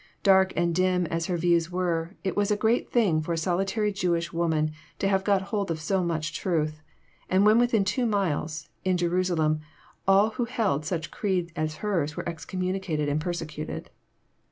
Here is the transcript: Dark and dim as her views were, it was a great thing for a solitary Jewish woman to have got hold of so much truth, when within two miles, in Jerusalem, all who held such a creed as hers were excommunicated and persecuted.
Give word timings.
Dark 0.23 0.51
and 0.55 0.73
dim 0.73 1.05
as 1.05 1.27
her 1.27 1.37
views 1.37 1.71
were, 1.71 2.15
it 2.23 2.35
was 2.35 2.49
a 2.49 2.57
great 2.57 2.91
thing 2.91 3.21
for 3.21 3.33
a 3.33 3.37
solitary 3.37 3.91
Jewish 3.93 4.33
woman 4.33 4.71
to 4.97 5.07
have 5.07 5.23
got 5.23 5.43
hold 5.53 5.69
of 5.69 5.79
so 5.79 6.03
much 6.03 6.33
truth, 6.33 6.81
when 7.29 7.59
within 7.59 7.85
two 7.85 8.07
miles, 8.07 8.69
in 8.83 8.97
Jerusalem, 8.97 9.59
all 10.07 10.31
who 10.31 10.45
held 10.45 10.85
such 10.85 11.05
a 11.05 11.09
creed 11.11 11.51
as 11.55 11.75
hers 11.85 12.17
were 12.17 12.27
excommunicated 12.27 13.09
and 13.09 13.21
persecuted. 13.21 13.91